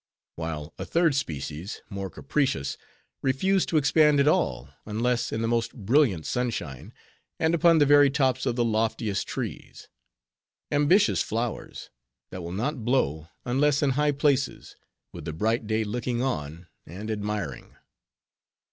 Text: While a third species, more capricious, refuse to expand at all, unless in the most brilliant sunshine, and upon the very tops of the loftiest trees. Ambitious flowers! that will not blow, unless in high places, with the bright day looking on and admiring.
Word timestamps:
While 0.35 0.73
a 0.79 0.85
third 0.85 1.13
species, 1.13 1.83
more 1.87 2.09
capricious, 2.09 2.75
refuse 3.21 3.67
to 3.67 3.77
expand 3.77 4.19
at 4.19 4.27
all, 4.27 4.69
unless 4.83 5.31
in 5.31 5.43
the 5.43 5.47
most 5.47 5.75
brilliant 5.75 6.25
sunshine, 6.25 6.91
and 7.39 7.53
upon 7.53 7.77
the 7.77 7.85
very 7.85 8.09
tops 8.09 8.47
of 8.47 8.55
the 8.55 8.65
loftiest 8.65 9.27
trees. 9.27 9.89
Ambitious 10.71 11.21
flowers! 11.21 11.91
that 12.31 12.41
will 12.41 12.51
not 12.51 12.83
blow, 12.83 13.27
unless 13.45 13.83
in 13.83 13.91
high 13.91 14.11
places, 14.11 14.75
with 15.13 15.25
the 15.25 15.33
bright 15.33 15.67
day 15.67 15.83
looking 15.83 16.19
on 16.23 16.65
and 16.83 17.11
admiring. 17.11 17.75